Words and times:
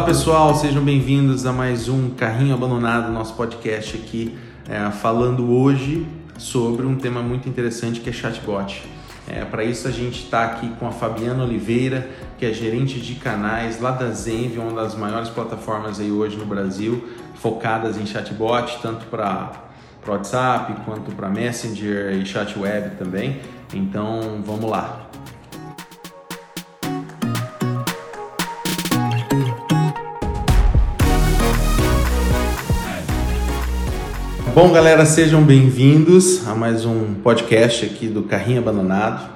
Olá 0.00 0.06
pessoal, 0.06 0.54
sejam 0.54 0.82
bem-vindos 0.82 1.44
a 1.44 1.52
mais 1.52 1.86
um 1.86 2.08
Carrinho 2.08 2.54
Abandonado, 2.54 3.12
nosso 3.12 3.34
podcast 3.34 3.98
aqui, 3.98 4.34
é, 4.66 4.90
falando 4.90 5.52
hoje 5.52 6.06
sobre 6.38 6.86
um 6.86 6.96
tema 6.96 7.20
muito 7.20 7.46
interessante 7.50 8.00
que 8.00 8.08
é 8.08 8.12
chatbot. 8.12 8.82
É, 9.28 9.44
Para 9.44 9.62
isso 9.62 9.86
a 9.86 9.90
gente 9.90 10.24
está 10.24 10.46
aqui 10.46 10.70
com 10.80 10.88
a 10.88 10.90
Fabiana 10.90 11.44
Oliveira, 11.44 12.08
que 12.38 12.46
é 12.46 12.52
gerente 12.52 12.98
de 12.98 13.16
canais 13.16 13.78
lá 13.78 13.90
da 13.90 14.10
Zenv, 14.10 14.56
uma 14.56 14.72
das 14.72 14.94
maiores 14.94 15.28
plataformas 15.28 16.00
aí 16.00 16.10
hoje 16.10 16.34
no 16.38 16.46
Brasil, 16.46 17.06
focadas 17.34 17.98
em 17.98 18.06
chatbot, 18.06 18.78
tanto 18.80 19.04
para 19.04 19.52
WhatsApp 20.08 20.80
quanto 20.86 21.14
para 21.14 21.28
Messenger 21.28 22.14
e 22.14 22.24
chat 22.24 22.58
web 22.58 22.96
também. 22.96 23.38
Então 23.74 24.40
vamos 24.46 24.64
lá. 24.64 25.10
Bom, 34.52 34.72
galera, 34.72 35.06
sejam 35.06 35.44
bem-vindos 35.44 36.48
a 36.48 36.56
mais 36.56 36.84
um 36.84 37.14
podcast 37.14 37.86
aqui 37.86 38.08
do 38.08 38.24
Carrinho 38.24 38.58
Abandonado. 38.58 39.30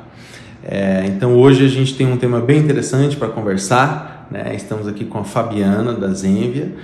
É, 0.61 1.05
então, 1.07 1.37
hoje 1.37 1.65
a 1.65 1.69
gente 1.69 1.95
tem 1.95 2.05
um 2.05 2.17
tema 2.17 2.41
bem 2.41 2.59
interessante 2.59 3.17
para 3.17 3.29
conversar. 3.29 4.27
Né? 4.29 4.53
Estamos 4.57 4.89
aqui 4.89 5.05
com 5.05 5.19
a 5.19 5.25
Fabiana 5.25 5.93
da 5.93 6.09
Zenvia. 6.09 6.75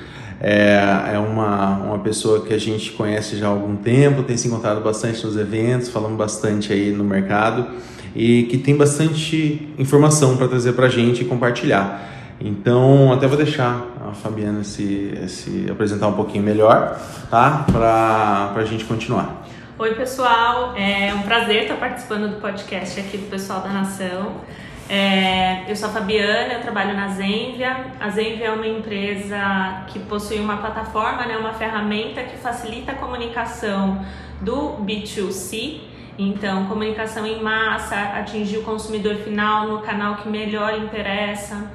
É, 0.41 0.79
é 1.15 1.19
uma, 1.19 1.79
uma 1.79 1.99
pessoa 1.99 2.47
que 2.47 2.55
a 2.55 2.59
gente 2.59 2.93
conhece 2.93 3.37
já 3.37 3.49
há 3.49 3.51
algum 3.51 3.75
tempo, 3.75 4.23
tem 4.23 4.37
se 4.37 4.47
encontrado 4.47 4.81
bastante 4.81 5.27
nos 5.27 5.37
eventos, 5.37 5.89
falando 5.89 6.17
bastante 6.17 6.73
aí 6.73 6.93
no 6.93 7.03
mercado 7.03 7.67
e 8.15 8.45
que 8.45 8.59
tem 8.59 8.77
bastante 8.77 9.69
informação 9.77 10.37
para 10.37 10.47
trazer 10.47 10.75
para 10.75 10.87
a 10.87 10.89
gente 10.89 11.23
e 11.23 11.25
compartilhar. 11.25 12.09
Então, 12.41 13.13
até 13.13 13.27
vou 13.27 13.37
deixar 13.37 13.90
a 14.11 14.15
Fabiana 14.15 14.65
se, 14.65 15.29
se 15.29 15.71
apresentar 15.71 16.09
um 16.09 16.15
pouquinho 16.15 16.43
melhor, 16.43 16.99
tá? 17.31 17.65
Para 17.71 18.53
a 18.55 18.65
gente 18.65 18.85
continuar. 18.85 19.47
Oi, 19.79 19.95
pessoal. 19.95 20.75
É 20.77 21.15
um 21.15 21.23
prazer 21.23 21.63
estar 21.63 21.77
participando 21.77 22.29
do 22.29 22.41
podcast 22.41 23.01
aqui 23.01 23.17
do 23.17 23.31
Pessoal 23.31 23.61
da 23.61 23.69
Nação. 23.71 24.41
É, 24.89 25.71
eu 25.71 25.77
sou 25.77 25.89
a 25.89 25.93
Fabiana, 25.93 26.55
eu 26.55 26.61
trabalho 26.61 26.95
na 26.95 27.09
Zenvia. 27.09 27.87
A 28.01 28.11
Zenvia 28.11 28.47
é 28.47 28.51
uma 28.51 28.67
empresa 28.67 29.85
que 29.87 30.01
possui 30.01 30.41
uma 30.41 30.57
plataforma, 30.57 31.25
né, 31.27 31.37
uma 31.37 31.53
ferramenta 31.53 32.23
que 32.25 32.37
facilita 32.37 32.93
a 32.93 32.95
comunicação 32.97 34.05
do 34.41 34.79
B2C. 34.85 35.81
Então, 36.19 36.67
comunicação 36.67 37.25
em 37.25 37.41
massa, 37.43 37.97
atingir 37.97 38.59
o 38.59 38.63
consumidor 38.63 39.15
final 39.17 39.69
no 39.69 39.81
canal 39.81 40.17
que 40.17 40.29
melhor 40.29 40.77
interessa. 40.77 41.71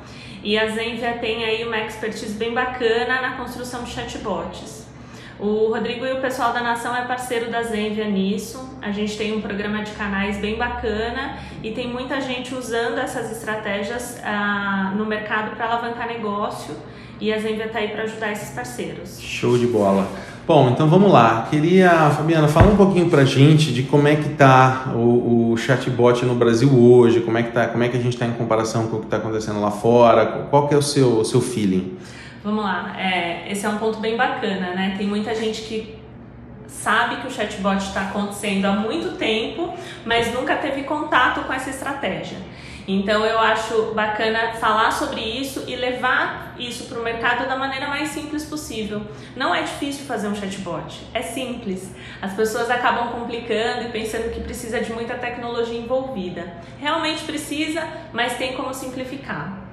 E 0.46 0.60
a 0.60 0.68
Zenvia 0.68 1.14
tem 1.14 1.44
aí 1.44 1.66
uma 1.66 1.80
expertise 1.80 2.36
bem 2.36 2.54
bacana 2.54 3.20
na 3.20 3.32
construção 3.32 3.84
de 3.84 3.90
chatbots. 3.90 4.86
O 5.40 5.70
Rodrigo 5.74 6.06
e 6.06 6.14
o 6.14 6.22
pessoal 6.22 6.54
da 6.54 6.62
Nação 6.62 6.96
é 6.96 7.04
parceiro 7.04 7.50
da 7.50 7.64
Zenvia 7.64 8.08
nisso. 8.08 8.78
A 8.80 8.92
gente 8.92 9.18
tem 9.18 9.36
um 9.36 9.42
programa 9.42 9.84
de 9.84 9.92
canais 9.94 10.38
bem 10.38 10.56
bacana 10.56 11.40
e 11.64 11.72
tem 11.72 11.88
muita 11.88 12.22
gente 12.22 12.54
usando 12.54 13.00
essas 13.00 13.32
estratégias 13.32 14.20
ah, 14.24 14.94
no 14.96 15.08
mercado 15.08 15.56
para 15.56 15.66
alavancar 15.66 16.08
negócio. 16.08 16.76
E 17.20 17.34
a 17.34 17.40
Zenvia 17.40 17.66
está 17.66 17.80
aí 17.80 17.88
para 17.88 18.04
ajudar 18.04 18.32
esses 18.32 18.52
parceiros. 18.52 19.20
Show 19.20 19.58
de 19.58 19.66
bola. 19.66 20.08
Bom, 20.48 20.70
então 20.70 20.88
vamos 20.88 21.12
lá. 21.12 21.48
Queria, 21.50 21.90
Fabiana, 22.12 22.48
falar 22.48 22.68
um 22.68 22.76
pouquinho 22.76 23.10
pra 23.10 23.26
gente 23.26 23.74
de 23.74 23.82
como 23.82 24.08
é 24.08 24.16
que 24.16 24.30
tá 24.30 24.92
o, 24.94 25.54
o 25.54 25.58
chatbot 25.58 26.24
no 26.24 26.36
Brasil 26.36 26.70
hoje, 26.72 27.22
como 27.22 27.36
é 27.40 27.42
que 27.42 27.52
tá, 27.52 27.68
como 27.68 27.84
é 27.84 27.90
que 27.90 27.98
a 27.98 28.00
gente 28.00 28.14
está 28.14 28.28
em 28.28 28.34
comparação 28.34 28.86
com 28.86 28.98
o 28.98 29.00
que 29.00 29.06
está 29.06 29.18
acontecendo 29.18 29.60
lá 29.60 29.72
fora, 29.72 30.46
qual 30.52 30.68
que 30.68 30.76
é 30.76 30.78
o 30.78 30.84
seu, 30.84 31.18
o 31.18 31.26
seu 31.26 31.42
feeling? 31.42 31.98
Vamos 32.44 32.64
lá, 32.64 32.94
é, 32.96 33.52
esse 33.52 33.66
é 33.66 33.70
um 33.70 33.80
ponto 33.80 33.98
bem 33.98 34.16
bacana, 34.16 34.76
né? 34.76 34.94
Tem 34.96 35.08
muita 35.08 35.34
gente 35.34 35.64
que 35.64 35.96
sabe 36.68 37.16
que 37.22 37.28
o 37.28 37.32
chatbot 37.32 37.78
está 37.78 38.02
acontecendo 38.02 38.66
há 38.66 38.74
muito 38.74 39.18
tempo, 39.18 39.74
mas 40.06 40.32
nunca 40.32 40.56
teve 40.58 40.84
contato 40.84 41.42
com 41.48 41.54
essa 41.54 41.72
estratégia. 41.72 42.38
Então 42.88 43.26
eu 43.26 43.40
acho 43.40 43.94
bacana 43.94 44.54
falar 44.54 44.92
sobre 44.92 45.20
isso 45.20 45.64
e 45.68 45.76
levar 45.76 46.56
isso 46.60 46.86
para 46.86 47.00
o 47.00 47.04
mercado 47.04 47.48
da 47.48 47.58
maneira 47.58 47.88
mais 47.88 48.10
simples 48.10 48.46
possível. 48.46 49.02
Não 49.36 49.54
é 49.56 49.64
difícil 49.64 50.06
fazer 50.06 50.28
um 50.28 50.36
chatbot, 50.36 51.02
é 51.14 51.22
simples. 51.22 51.90
As 52.22 52.34
pessoas 52.34 52.70
acabam 52.70 53.10
complicando 53.10 53.88
e 53.88 53.92
pensando 53.92 54.32
que 54.32 54.40
precisa 54.40 54.80
de 54.80 54.94
muita 54.94 55.16
tecnologia 55.16 55.80
envolvida. 55.80 56.54
Realmente 56.80 57.24
precisa, 57.24 57.88
mas 58.14 58.38
tem 58.38 58.54
como 58.54 58.74
simplificar. 58.74 59.66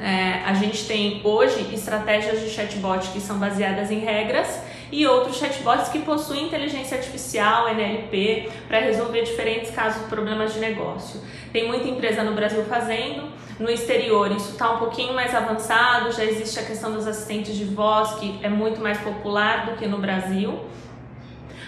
É, 0.00 0.42
a 0.46 0.54
gente 0.54 0.86
tem 0.86 1.20
hoje 1.22 1.74
estratégias 1.74 2.40
de 2.40 2.48
chatbot 2.48 3.06
que 3.10 3.20
são 3.20 3.38
baseadas 3.38 3.90
em 3.90 3.98
regras 3.98 4.60
e 4.92 5.06
outros 5.06 5.36
chatbots 5.36 5.88
que 5.88 6.00
possuem 6.00 6.46
inteligência 6.46 6.96
artificial, 6.96 7.68
NLP, 7.68 8.50
para 8.68 8.80
resolver 8.80 9.22
diferentes 9.22 9.70
casos, 9.70 10.02
problemas 10.08 10.52
de 10.52 10.60
negócio. 10.60 11.20
Tem 11.52 11.66
muita 11.66 11.88
empresa 11.88 12.22
no 12.22 12.32
Brasil 12.32 12.64
fazendo, 12.64 13.28
no 13.58 13.70
exterior 13.70 14.32
isso 14.32 14.52
está 14.52 14.72
um 14.72 14.78
pouquinho 14.78 15.12
mais 15.12 15.34
avançado, 15.34 16.10
já 16.12 16.24
existe 16.24 16.58
a 16.58 16.64
questão 16.64 16.92
dos 16.92 17.06
assistentes 17.06 17.54
de 17.54 17.66
voz, 17.66 18.14
que 18.14 18.38
é 18.42 18.48
muito 18.48 18.80
mais 18.80 18.98
popular 18.98 19.66
do 19.66 19.76
que 19.76 19.86
no 19.86 19.98
Brasil. 19.98 20.58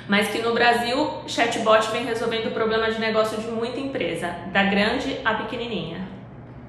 Mas 0.09 0.28
que 0.28 0.38
no 0.38 0.53
Brasil, 0.53 1.22
chatbot 1.27 1.91
vem 1.91 2.05
resolvendo 2.05 2.47
o 2.47 2.50
problema 2.50 2.91
de 2.91 2.99
negócio 2.99 3.38
de 3.38 3.47
muita 3.49 3.78
empresa, 3.78 4.34
da 4.53 4.65
grande 4.65 5.16
à 5.25 5.34
pequenininha. 5.34 6.12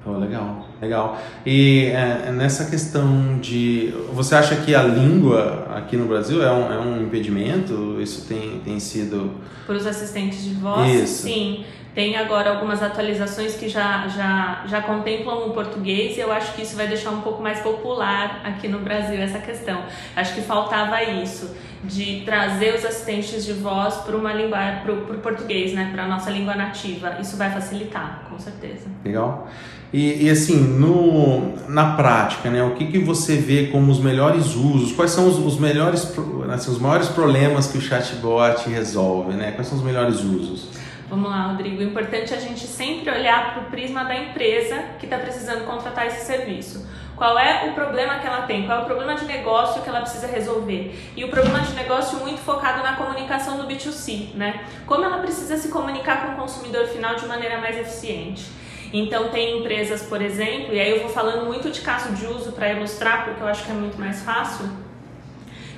Oh, 0.06 0.18
legal, 0.18 0.66
legal. 0.82 1.18
E 1.46 1.86
é, 1.86 2.30
nessa 2.30 2.66
questão 2.66 3.38
de. 3.40 3.94
Você 4.12 4.34
acha 4.34 4.56
que 4.56 4.74
a 4.74 4.82
língua 4.82 5.66
aqui 5.74 5.96
no 5.96 6.06
Brasil 6.06 6.42
é 6.42 6.52
um, 6.52 6.72
é 6.72 6.78
um 6.78 7.02
impedimento? 7.02 7.96
Isso 8.00 8.26
tem, 8.26 8.60
tem 8.62 8.78
sido. 8.78 9.30
Para 9.66 9.76
os 9.76 9.86
assistentes 9.86 10.44
de 10.44 10.54
voz? 10.54 10.90
Isso. 10.90 11.22
Sim. 11.22 11.64
Tem 11.94 12.16
agora 12.16 12.50
algumas 12.50 12.82
atualizações 12.82 13.54
que 13.54 13.68
já, 13.68 14.08
já, 14.08 14.64
já 14.66 14.82
contemplam 14.82 15.46
o 15.46 15.50
português 15.50 16.16
e 16.16 16.20
eu 16.20 16.32
acho 16.32 16.52
que 16.54 16.62
isso 16.62 16.74
vai 16.74 16.88
deixar 16.88 17.10
um 17.10 17.20
pouco 17.20 17.40
mais 17.40 17.60
popular 17.60 18.40
aqui 18.42 18.66
no 18.66 18.80
Brasil 18.80 19.20
essa 19.20 19.38
questão. 19.38 19.80
Acho 20.16 20.34
que 20.34 20.40
faltava 20.40 21.00
isso, 21.04 21.54
de 21.84 22.22
trazer 22.24 22.74
os 22.74 22.84
assistentes 22.84 23.44
de 23.44 23.52
voz 23.52 23.94
para 23.98 24.16
uma 24.16 24.32
língua, 24.32 24.58
para 24.82 24.92
o 24.92 25.18
português, 25.18 25.72
né, 25.72 25.90
para 25.92 26.04
a 26.04 26.08
nossa 26.08 26.30
língua 26.30 26.56
nativa. 26.56 27.16
Isso 27.20 27.36
vai 27.36 27.52
facilitar, 27.52 28.26
com 28.28 28.40
certeza. 28.40 28.86
Legal. 29.04 29.48
E, 29.92 30.24
e, 30.24 30.30
assim, 30.30 30.56
no, 30.56 31.54
na 31.68 31.94
prática, 31.94 32.50
né, 32.50 32.60
o 32.64 32.72
que, 32.72 32.86
que 32.86 32.98
você 32.98 33.36
vê 33.36 33.68
como 33.68 33.92
os 33.92 34.00
melhores 34.00 34.56
usos? 34.56 34.90
Quais 34.90 35.12
são 35.12 35.28
os, 35.28 35.38
os 35.38 35.60
melhores, 35.60 36.12
assim, 36.52 36.72
os 36.72 36.80
maiores 36.80 37.06
problemas 37.06 37.68
que 37.68 37.78
o 37.78 37.80
chatbot 37.80 38.68
resolve? 38.68 39.34
Né? 39.34 39.52
Quais 39.52 39.68
são 39.68 39.78
os 39.78 39.84
melhores 39.84 40.24
usos? 40.24 40.70
Vamos 41.08 41.30
lá, 41.30 41.48
Rodrigo. 41.48 41.80
O 41.80 41.82
importante 41.82 42.32
é 42.32 42.36
a 42.36 42.40
gente 42.40 42.66
sempre 42.66 43.10
olhar 43.10 43.52
para 43.52 43.62
o 43.62 43.66
prisma 43.66 44.04
da 44.04 44.16
empresa 44.16 44.82
que 44.98 45.06
está 45.06 45.18
precisando 45.18 45.64
contratar 45.66 46.06
esse 46.06 46.24
serviço. 46.24 46.86
Qual 47.14 47.38
é 47.38 47.68
o 47.68 47.74
problema 47.74 48.18
que 48.18 48.26
ela 48.26 48.42
tem? 48.42 48.66
Qual 48.66 48.80
é 48.80 48.82
o 48.82 48.86
problema 48.86 49.14
de 49.14 49.24
negócio 49.26 49.82
que 49.82 49.88
ela 49.88 50.00
precisa 50.00 50.26
resolver? 50.26 50.98
E 51.14 51.24
o 51.24 51.28
problema 51.28 51.60
de 51.60 51.72
negócio 51.74 52.18
muito 52.18 52.40
focado 52.40 52.82
na 52.82 52.94
comunicação 52.94 53.56
do 53.56 53.68
B2C, 53.68 54.34
né? 54.34 54.64
Como 54.86 55.04
ela 55.04 55.18
precisa 55.18 55.56
se 55.56 55.68
comunicar 55.68 56.26
com 56.26 56.32
o 56.32 56.36
consumidor 56.36 56.86
final 56.88 57.14
de 57.14 57.26
maneira 57.26 57.58
mais 57.58 57.78
eficiente. 57.78 58.44
Então 58.92 59.28
tem 59.28 59.58
empresas, 59.58 60.02
por 60.02 60.22
exemplo, 60.22 60.74
e 60.74 60.80
aí 60.80 60.90
eu 60.90 61.00
vou 61.00 61.10
falando 61.10 61.46
muito 61.46 61.70
de 61.70 61.80
caso 61.82 62.12
de 62.14 62.26
uso 62.26 62.52
para 62.52 62.72
ilustrar, 62.72 63.24
porque 63.24 63.42
eu 63.42 63.46
acho 63.46 63.64
que 63.64 63.70
é 63.70 63.74
muito 63.74 63.98
mais 63.98 64.22
fácil, 64.22 64.68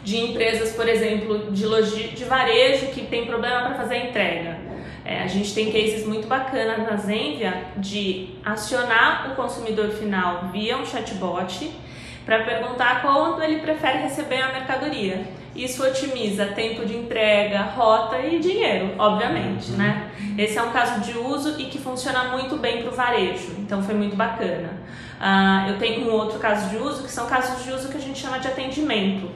de 0.04 0.19
empresas, 0.19 0.72
por 0.72 0.88
exemplo, 0.88 1.50
de, 1.50 2.09
de 2.09 2.25
varejo 2.25 2.86
que 2.88 3.06
tem 3.06 3.26
problema 3.26 3.62
para 3.62 3.75
fazer 3.75 3.94
a 3.97 4.04
entrega. 4.04 4.75
É, 5.06 5.22
a 5.22 5.28
gente 5.28 5.54
tem 5.54 5.70
cases 5.70 6.04
muito 6.04 6.26
bacanas 6.26 6.78
na 6.78 6.97
Zenvia 6.97 7.66
de 7.76 8.30
acionar 8.44 9.30
o 9.30 9.36
consumidor 9.36 9.91
final 9.91 10.48
via 10.53 10.76
um 10.76 10.84
chatbot 10.84 11.70
para 12.24 12.42
perguntar 12.42 13.03
quando 13.03 13.41
ele 13.41 13.60
prefere 13.60 13.98
receber 13.98 14.42
a 14.42 14.53
mercadoria. 14.53 15.24
Isso 15.54 15.80
otimiza 15.86 16.47
tempo 16.47 16.84
de 16.84 16.97
entrega, 16.97 17.62
rota 17.62 18.18
e 18.18 18.41
dinheiro, 18.41 18.94
obviamente, 18.98 19.70
uhum. 19.70 19.76
né? 19.76 20.10
Esse 20.36 20.58
é 20.58 20.62
um 20.62 20.72
caso 20.72 21.00
de 21.00 21.16
uso 21.16 21.59
e 21.60 21.66
que 21.66 21.78
funciona 21.78 22.24
muito 22.24 22.56
bem 22.56 22.82
para 22.82 22.91
o 22.91 22.94
varejo, 22.94 23.54
então 23.60 23.80
foi 23.84 23.94
muito 23.94 24.16
bacana. 24.16 24.70
Uh, 25.20 25.70
eu 25.70 25.78
tenho 25.78 26.10
um 26.10 26.12
outro 26.12 26.41
caso 26.41 26.68
de 26.68 26.76
uso 26.76 27.04
que 27.04 27.10
são 27.12 27.26
casos 27.26 27.64
de 27.64 27.72
uso 27.72 27.88
que 27.88 27.97
a 27.97 28.00
gente 28.00 28.18
chama 28.18 28.41
de 28.41 28.48
atendimento. 28.48 29.30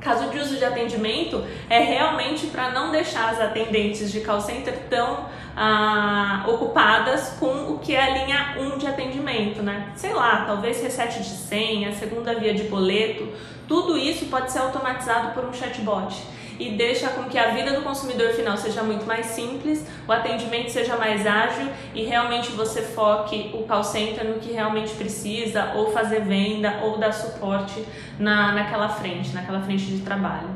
Caso 0.00 0.30
de 0.30 0.38
uso 0.38 0.56
de 0.56 0.64
atendimento 0.64 1.44
é 1.68 1.80
realmente 1.80 2.46
para 2.46 2.70
não 2.70 2.92
deixar 2.92 3.30
as 3.30 3.40
atendentes 3.40 4.12
de 4.12 4.20
call 4.20 4.40
center 4.40 4.86
tão 4.88 5.26
ah, 5.56 6.44
ocupadas 6.46 7.36
com 7.40 7.72
o 7.72 7.78
que 7.78 7.94
é 7.94 8.02
a 8.02 8.10
linha 8.10 8.56
1 8.60 8.78
de 8.78 8.86
atendimento, 8.86 9.60
né? 9.60 9.92
Sei 9.96 10.12
lá, 10.12 10.44
talvez 10.46 10.80
reset 10.80 11.18
de 11.18 11.28
senha, 11.28 11.92
segunda 11.92 12.34
via 12.34 12.54
de 12.54 12.64
boleto, 12.64 13.28
tudo 13.66 13.98
isso 13.98 14.26
pode 14.26 14.52
ser 14.52 14.60
automatizado 14.60 15.32
por 15.34 15.44
um 15.44 15.52
chatbot. 15.52 16.14
E 16.58 16.70
deixa 16.70 17.08
com 17.10 17.24
que 17.24 17.38
a 17.38 17.50
vida 17.50 17.72
do 17.72 17.82
consumidor 17.82 18.30
final 18.30 18.56
seja 18.56 18.82
muito 18.82 19.06
mais 19.06 19.26
simples, 19.26 19.86
o 20.06 20.12
atendimento 20.12 20.70
seja 20.70 20.96
mais 20.96 21.26
ágil 21.26 21.68
e 21.94 22.04
realmente 22.04 22.50
você 22.52 22.82
foque 22.82 23.50
o 23.54 23.62
call 23.64 23.84
center 23.84 24.24
no 24.24 24.40
que 24.40 24.52
realmente 24.52 24.94
precisa, 24.94 25.72
ou 25.74 25.92
fazer 25.92 26.22
venda, 26.22 26.80
ou 26.82 26.98
dar 26.98 27.12
suporte 27.12 27.84
na, 28.18 28.52
naquela 28.52 28.88
frente, 28.88 29.32
naquela 29.32 29.60
frente 29.60 29.84
de 29.84 30.00
trabalho. 30.00 30.48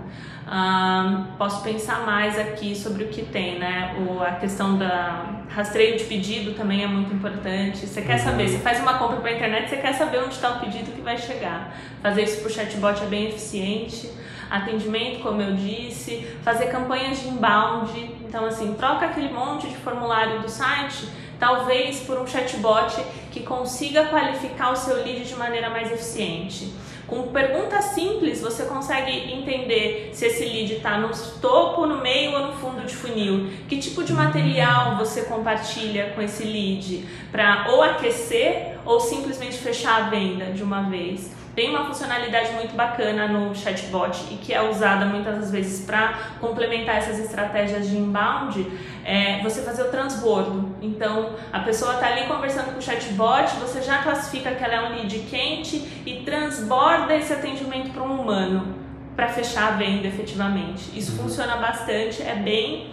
Posso 1.39 1.63
pensar 1.63 2.05
mais 2.05 2.39
aqui 2.39 2.75
sobre 2.75 3.05
o 3.05 3.09
que 3.09 3.23
tem, 3.23 3.59
né? 3.59 3.97
O, 3.99 4.21
a 4.23 4.33
questão 4.33 4.77
da 4.77 5.43
rastreio 5.49 5.97
de 5.97 6.05
pedido 6.05 6.55
também 6.55 6.83
é 6.83 6.87
muito 6.87 7.15
importante. 7.15 7.87
Você 7.87 8.03
quer 8.03 8.19
saber, 8.19 8.49
você 8.49 8.59
faz 8.59 8.81
uma 8.81 8.99
compra 8.99 9.19
pela 9.19 9.37
internet, 9.37 9.71
você 9.71 9.77
quer 9.77 9.95
saber 9.95 10.19
onde 10.19 10.35
está 10.35 10.51
o 10.51 10.61
pedido 10.61 10.91
que 10.93 11.01
vai 11.01 11.17
chegar. 11.17 11.75
Fazer 12.03 12.25
isso 12.25 12.43
por 12.43 12.51
chatbot 12.51 13.03
é 13.03 13.07
bem 13.07 13.29
eficiente. 13.29 14.11
Atendimento, 14.53 15.21
como 15.23 15.41
eu 15.41 15.55
disse, 15.55 16.27
fazer 16.45 16.67
campanhas 16.67 17.21
de 17.21 17.29
inbound. 17.29 17.91
Então, 18.21 18.45
assim, 18.45 18.75
troca 18.75 19.07
aquele 19.07 19.33
monte 19.33 19.67
de 19.67 19.77
formulário 19.77 20.41
do 20.41 20.49
site, 20.51 21.09
talvez 21.39 22.01
por 22.01 22.19
um 22.19 22.27
chatbot 22.27 23.03
que 23.31 23.41
consiga 23.41 24.05
qualificar 24.09 24.71
o 24.73 24.77
seu 24.77 24.97
lead 24.97 25.25
de 25.25 25.35
maneira 25.37 25.71
mais 25.71 25.91
eficiente. 25.91 26.71
Com 27.07 27.29
perguntas 27.29 27.87
simples, 27.87 28.41
você 28.41 28.65
consegue 28.65 29.11
entender 29.11 30.11
se 30.13 30.27
esse 30.27 30.45
lead 30.45 30.75
está 30.75 30.99
no 30.99 31.11
topo, 31.41 31.87
no 31.87 32.03
meio 32.03 32.33
ou 32.33 32.47
no 32.49 32.53
fundo 32.55 32.87
de 32.87 32.95
funil. 32.95 33.51
Que 33.69 33.79
tipo 33.79 34.05
de 34.05 34.13
material 34.13 34.97
você 34.97 35.23
compartilha 35.23 36.13
com 36.15 36.23
esse 36.23 36.45
lead 36.45 37.07
para 37.31 37.67
ou 37.71 37.83
aquecer 37.83 38.79
ou 38.85 39.01
simplesmente 39.01 39.57
fechar 39.57 40.05
a 40.05 40.09
venda 40.11 40.47
de 40.47 40.63
uma 40.63 40.83
vez. 40.83 41.31
Tem 41.55 41.69
uma 41.69 41.85
funcionalidade 41.85 42.53
muito 42.53 42.75
bacana 42.75 43.29
no 43.29 43.55
chatbot 43.55 44.19
e 44.31 44.37
que 44.37 44.55
é 44.55 44.63
usada 44.63 45.05
muitas 45.05 45.39
das 45.39 45.51
vezes 45.51 45.85
para 45.85 46.19
complementar 46.41 46.97
essas 46.97 47.19
estratégias 47.19 47.89
de 47.89 47.97
inbound, 47.97 48.67
é 49.05 49.43
você 49.43 49.61
fazer 49.61 49.83
o 49.83 49.91
transbordo. 49.91 50.75
Então, 50.81 51.35
a 51.53 51.61
pessoa 51.61 51.95
está 51.95 52.07
ali 52.07 52.27
conversando 52.27 52.73
com 52.73 52.79
o 52.79 52.83
chatbot, 52.83 53.55
você 53.61 53.83
já 53.83 54.03
classifica 54.03 54.53
que 54.53 54.65
ela 54.65 54.75
é 54.75 54.81
um 54.89 54.97
lead 54.97 55.19
quente 55.31 55.77
e 56.07 56.23
transborda 56.25 57.15
esse 57.15 57.33
atendimento 57.33 57.91
para 57.93 58.03
um 58.03 58.21
humano 58.21 58.75
para 59.15 59.29
fechar 59.29 59.75
a 59.75 59.77
venda 59.77 60.09
efetivamente. 60.09 60.99
Isso 60.99 61.13
uhum. 61.13 61.25
funciona 61.25 61.57
bastante, 61.57 62.23
é 62.23 62.35
bem 62.35 62.91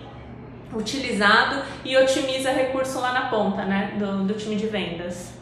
utilizado 0.73 1.63
e 1.85 1.95
otimiza 1.97 2.51
recurso 2.51 2.99
lá 2.99 3.13
na 3.13 3.21
ponta, 3.29 3.63
né, 3.63 3.93
do, 3.97 4.25
do 4.25 4.33
time 4.33 4.55
de 4.55 4.67
vendas. 4.67 5.38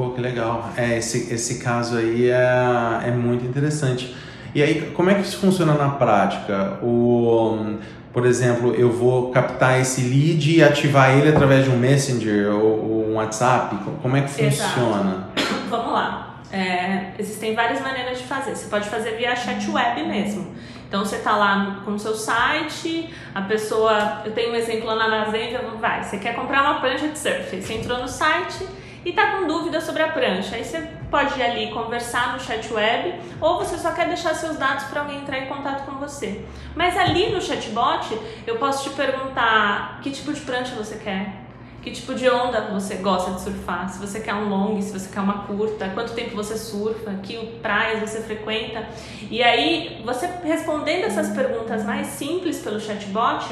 Pô, 0.00 0.12
que 0.12 0.20
legal. 0.22 0.70
É, 0.78 0.96
esse, 0.96 1.30
esse 1.30 1.58
caso 1.58 1.98
aí 1.98 2.30
é, 2.30 3.08
é 3.08 3.10
muito 3.10 3.44
interessante. 3.44 4.16
E 4.54 4.62
aí, 4.62 4.92
como 4.96 5.10
é 5.10 5.14
que 5.14 5.20
isso 5.20 5.36
funciona 5.36 5.74
na 5.74 5.90
prática? 5.90 6.78
O, 6.82 7.76
por 8.10 8.24
exemplo, 8.24 8.74
eu 8.74 8.90
vou 8.90 9.30
captar 9.30 9.78
esse 9.78 10.00
lead 10.00 10.56
e 10.56 10.64
ativar 10.64 11.10
ele 11.10 11.28
através 11.28 11.66
de 11.66 11.70
um 11.70 11.76
Messenger 11.76 12.50
ou, 12.50 12.62
ou 12.62 13.10
um 13.10 13.14
WhatsApp? 13.16 13.76
Como 14.00 14.16
é 14.16 14.22
que 14.22 14.30
funciona? 14.30 15.28
Exato. 15.36 15.68
Vamos 15.68 15.92
lá. 15.92 16.36
É, 16.50 17.10
existem 17.18 17.54
várias 17.54 17.82
maneiras 17.82 18.16
de 18.16 18.24
fazer. 18.24 18.56
Você 18.56 18.70
pode 18.70 18.88
fazer 18.88 19.18
via 19.18 19.36
chat 19.36 19.70
web 19.70 20.02
mesmo. 20.08 20.54
Então 20.88 21.04
você 21.04 21.16
está 21.16 21.36
lá 21.36 21.82
com 21.84 21.90
o 21.90 21.98
seu 21.98 22.14
site, 22.14 23.12
a 23.34 23.42
pessoa. 23.42 24.22
Eu 24.24 24.32
tenho 24.32 24.52
um 24.52 24.56
exemplo 24.56 24.86
lá 24.86 25.08
na 25.08 25.26
Zenvia, 25.26 25.60
vai, 25.78 26.02
você 26.02 26.16
quer 26.16 26.34
comprar 26.34 26.62
uma 26.62 26.80
prancha 26.80 27.06
de 27.06 27.18
surf. 27.18 27.60
Você 27.60 27.74
entrou 27.74 27.98
no 27.98 28.08
site 28.08 28.66
e 29.04 29.10
está 29.10 29.32
com 29.32 29.46
dúvida 29.46 29.80
sobre 29.80 30.02
a 30.02 30.08
prancha. 30.08 30.56
Aí 30.56 30.64
você 30.64 30.80
pode 31.10 31.38
ir 31.38 31.42
ali 31.42 31.70
conversar 31.72 32.34
no 32.34 32.40
chat 32.40 32.72
web 32.72 33.20
ou 33.40 33.58
você 33.58 33.76
só 33.78 33.92
quer 33.92 34.06
deixar 34.08 34.34
seus 34.34 34.56
dados 34.56 34.84
para 34.84 35.00
alguém 35.00 35.20
entrar 35.20 35.38
em 35.38 35.46
contato 35.46 35.84
com 35.86 35.96
você. 35.96 36.44
Mas 36.74 36.96
ali 36.96 37.30
no 37.30 37.40
chatbot 37.40 38.18
eu 38.46 38.56
posso 38.56 38.88
te 38.88 38.96
perguntar 38.96 40.00
que 40.02 40.10
tipo 40.10 40.32
de 40.32 40.40
prancha 40.40 40.74
você 40.74 40.96
quer, 40.96 41.34
que 41.82 41.90
tipo 41.90 42.14
de 42.14 42.28
onda 42.28 42.60
você 42.72 42.96
gosta 42.96 43.32
de 43.32 43.40
surfar, 43.40 43.88
se 43.88 43.98
você 43.98 44.20
quer 44.20 44.34
um 44.34 44.48
long, 44.48 44.80
se 44.82 44.92
você 44.92 45.08
quer 45.08 45.20
uma 45.20 45.44
curta, 45.44 45.88
quanto 45.94 46.12
tempo 46.12 46.36
você 46.36 46.56
surfa, 46.58 47.14
que 47.22 47.58
praias 47.62 48.00
você 48.00 48.20
frequenta. 48.20 48.86
E 49.30 49.42
aí, 49.42 50.02
você 50.04 50.28
respondendo 50.44 51.04
essas 51.04 51.30
perguntas 51.30 51.84
mais 51.84 52.08
simples 52.08 52.58
pelo 52.58 52.78
chatbot, 52.78 53.46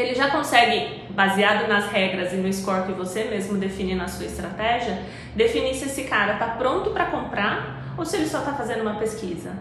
ele 0.00 0.14
já 0.14 0.30
consegue, 0.30 1.02
baseado 1.10 1.68
nas 1.68 1.86
regras 1.90 2.32
e 2.32 2.36
no 2.36 2.52
score 2.52 2.86
que 2.86 2.92
você 2.92 3.24
mesmo 3.24 3.58
define 3.58 3.94
na 3.94 4.08
sua 4.08 4.26
estratégia, 4.26 5.02
definir 5.34 5.74
se 5.74 5.86
esse 5.86 6.04
cara 6.04 6.34
está 6.34 6.46
pronto 6.46 6.90
para 6.90 7.06
comprar 7.06 7.94
ou 7.96 8.04
se 8.04 8.16
ele 8.16 8.26
só 8.26 8.38
está 8.38 8.52
fazendo 8.52 8.82
uma 8.82 8.94
pesquisa. 8.94 9.52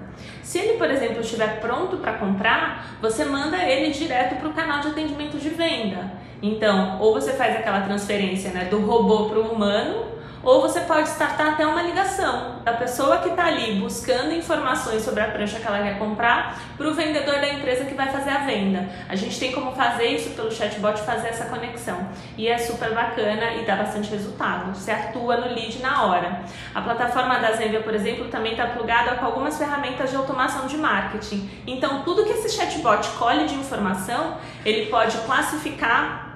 Se 0.44 0.60
ele, 0.60 0.78
por 0.78 0.90
exemplo, 0.90 1.22
estiver 1.22 1.60
pronto 1.60 1.98
para 1.98 2.14
comprar, 2.14 2.98
você 3.02 3.26
manda 3.26 3.58
ele 3.64 3.92
direto 3.92 4.36
para 4.36 4.50
o 4.50 4.54
canal 4.54 4.80
de 4.80 4.90
atendimento 4.90 5.38
de 5.38 5.50
venda. 5.50 6.12
Então, 6.42 7.00
ou 7.02 7.14
você 7.14 7.34
faz 7.34 7.56
aquela 7.56 7.82
transferência 7.82 8.52
né, 8.52 8.66
do 8.66 8.80
robô 8.80 9.30
para 9.30 9.40
o 9.40 9.52
humano, 9.52 10.06
ou 10.44 10.62
você 10.62 10.82
pode 10.82 11.10
startar 11.10 11.54
até 11.54 11.66
uma 11.66 11.82
ligação 11.82 12.60
da 12.64 12.74
pessoa 12.74 13.18
que 13.18 13.30
está 13.30 13.46
ali 13.46 13.80
buscando 13.80 14.34
informações 14.34 15.04
sobre 15.04 15.22
a 15.22 15.28
prancha 15.32 15.60
que 15.60 15.68
ela 15.68 15.82
quer 15.82 15.98
comprar 15.98 16.60
para 16.78 16.88
o 16.88 16.94
vendedor 16.94 17.36
da 17.36 17.50
empresa 17.50 17.86
que 17.86 17.94
vai 17.94 18.12
fazer 18.12 18.30
a 18.30 18.40
venda. 18.40 18.88
A 19.10 19.16
gente 19.16 19.40
tem 19.40 19.52
como 19.52 19.72
fazer 19.74 20.08
isso 20.08 20.32
pelo 20.32 20.52
chatbot, 20.52 21.00
fazer 21.00 21.30
essa 21.30 21.46
conexão. 21.46 22.08
E 22.38 22.48
é 22.48 22.58
super 22.58 22.94
bacana 22.94 23.54
e 23.54 23.66
dá 23.66 23.76
bastante 23.76 24.10
resultado. 24.10 24.74
Você 24.74 24.92
atua 24.92 25.38
no 25.38 25.54
lead 25.54 25.82
na 25.82 26.04
hora. 26.04 26.42
A 26.74 26.82
plataforma 26.82 27.40
da 27.40 27.54
Zenvia, 27.54 27.82
por 27.82 27.94
exemplo, 27.94 28.26
também 28.26 28.52
está 28.52 28.68
plugada 28.68 29.16
com 29.16 29.26
algumas 29.26 29.58
ferramentas 29.58 30.10
de 30.10 30.16
automação 30.16 30.68
de 30.68 30.78
marketing. 30.78 31.50
Então, 31.66 32.04
tudo 32.04 32.24
que 32.24 32.32
esse 32.32 32.50
chatbot 32.50 33.08
colhe 33.18 33.46
de 33.46 33.56
informação, 33.56 34.38
ele 34.66 34.88
pode 34.88 35.18
classificar 35.20 36.27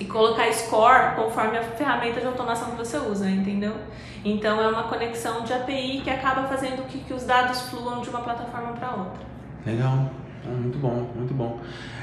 e 0.00 0.06
colocar 0.06 0.50
score 0.52 1.14
conforme 1.14 1.58
a 1.58 1.62
ferramenta 1.62 2.20
de 2.20 2.26
automação 2.26 2.70
que 2.70 2.78
você 2.78 2.96
usa, 2.96 3.28
entendeu? 3.28 3.74
Então 4.24 4.60
é 4.60 4.68
uma 4.68 4.84
conexão 4.84 5.44
de 5.44 5.52
API 5.52 6.00
que 6.02 6.10
acaba 6.10 6.48
fazendo 6.48 6.86
que, 6.88 6.98
que 6.98 7.12
os 7.12 7.24
dados 7.24 7.60
fluam 7.68 8.00
de 8.00 8.08
uma 8.08 8.20
plataforma 8.20 8.72
para 8.72 8.90
outra. 8.92 9.20
Legal, 9.64 10.10
ah, 10.46 10.50
muito 10.50 10.78
bom, 10.78 11.10
muito 11.14 11.34
bom. 11.34 11.60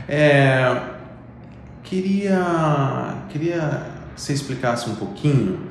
É, 0.08 0.80
queria, 1.84 3.16
queria 3.30 3.88
que 4.16 4.22
você 4.22 4.34
explicasse 4.34 4.90
um 4.90 4.96
pouquinho 4.96 5.68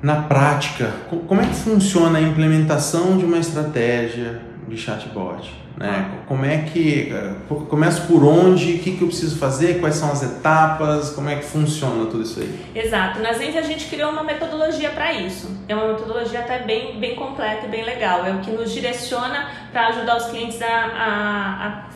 na 0.00 0.22
prática 0.22 0.92
como 1.26 1.40
é 1.40 1.46
que 1.46 1.54
funciona 1.54 2.18
a 2.18 2.22
implementação 2.22 3.18
de 3.18 3.24
uma 3.24 3.38
estratégia 3.38 4.40
de 4.68 4.76
chatbot. 4.76 5.52
Né? 5.76 6.10
Ah. 6.10 6.24
Como 6.26 6.44
é 6.44 6.58
que 6.58 7.12
começa 7.68 8.00
por 8.06 8.24
onde, 8.24 8.74
o 8.74 8.78
que, 8.78 8.96
que 8.96 9.02
eu 9.02 9.08
preciso 9.08 9.38
fazer, 9.38 9.78
quais 9.78 9.96
são 9.96 10.10
as 10.10 10.22
etapas, 10.22 11.10
como 11.10 11.28
é 11.28 11.36
que 11.36 11.44
funciona 11.44 12.06
tudo 12.06 12.22
isso 12.22 12.40
aí? 12.40 12.58
Exato. 12.74 13.20
Na 13.20 13.32
Zenvia 13.34 13.60
a 13.60 13.64
gente 13.64 13.86
criou 13.86 14.10
uma 14.10 14.22
metodologia 14.22 14.90
para 14.90 15.12
isso. 15.12 15.50
É 15.68 15.74
uma 15.74 15.88
metodologia 15.88 16.40
até 16.40 16.60
bem, 16.60 16.98
bem 16.98 17.14
completa 17.14 17.66
e 17.66 17.68
bem 17.68 17.84
legal. 17.84 18.24
É 18.24 18.32
o 18.32 18.40
que 18.40 18.50
nos 18.50 18.72
direciona 18.72 19.48
para 19.70 19.88
ajudar 19.88 20.16
os 20.16 20.26
clientes 20.26 20.60
a, 20.62 20.66
a, 20.66 21.66
a 21.66 21.86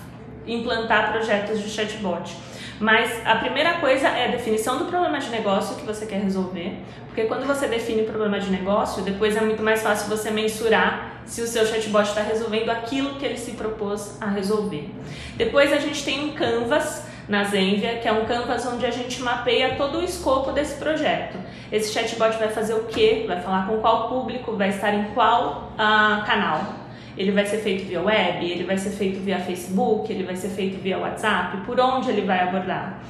implantar 0.47 1.13
projetos 1.13 1.61
de 1.61 1.71
chatbot. 1.71 2.37
Mas 2.81 3.11
a 3.27 3.37
primeira 3.37 3.75
coisa 3.75 4.09
é 4.09 4.25
a 4.25 4.31
definição 4.31 4.79
do 4.79 4.87
problema 4.87 5.19
de 5.19 5.29
negócio 5.29 5.77
que 5.77 5.85
você 5.85 6.07
quer 6.07 6.23
resolver, 6.23 6.79
porque 7.05 7.25
quando 7.25 7.47
você 7.47 7.67
define 7.67 8.03
o 8.03 8.05
problema 8.07 8.41
de 8.41 8.51
negócio, 8.51 9.03
depois 9.03 9.37
é 9.37 9.43
muito 9.43 9.63
mais 9.63 9.83
fácil 9.83 10.09
você 10.09 10.31
mensurar 10.31 11.21
se 11.27 11.43
o 11.43 11.47
seu 11.47 11.67
chatbot 11.67 12.09
está 12.09 12.23
resolvendo 12.23 12.71
aquilo 12.71 13.17
que 13.17 13.27
ele 13.27 13.37
se 13.37 13.51
propôs 13.51 14.17
a 14.19 14.31
resolver. 14.31 14.89
Depois 15.37 15.71
a 15.75 15.77
gente 15.77 16.03
tem 16.03 16.25
um 16.25 16.33
canvas 16.33 17.05
na 17.29 17.45
Zenvia, 17.45 17.99
que 17.99 18.09
é 18.09 18.13
um 18.13 18.25
canvas 18.25 18.67
onde 18.67 18.87
a 18.87 18.91
gente 18.91 19.23
mapeia 19.23 19.77
todo 19.77 19.99
o 19.99 20.03
escopo 20.03 20.51
desse 20.51 20.77
projeto. 20.77 21.37
Esse 21.71 21.93
chatbot 21.93 22.39
vai 22.39 22.49
fazer 22.49 22.73
o 22.73 22.85
quê? 22.85 23.25
Vai 23.29 23.43
falar 23.43 23.67
com 23.67 23.79
qual 23.79 24.09
público, 24.09 24.57
vai 24.57 24.71
estar 24.71 24.95
em 24.95 25.05
qual 25.13 25.75
uh, 25.75 26.25
canal. 26.25 26.81
Ele 27.17 27.33
vai 27.33 27.45
ser 27.45 27.59
feito 27.59 27.87
via 27.87 28.01
web, 28.01 28.45
ele 28.45 28.65
vai 28.65 28.79
ser 28.79 28.91
feito 28.91 29.21
via 29.21 29.39
Facebook, 29.39 30.13
ele 30.13 30.25
vai 30.25 30.37
ser 30.37 30.49
feito 30.49 30.81
via 30.81 30.99
WhatsApp, 30.99 31.59
por 31.67 31.79
onde 31.79 32.11
ele 32.11 32.23
vai 32.23 32.41
abordar. 32.41 33.01